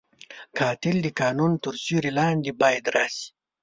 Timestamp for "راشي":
2.95-3.27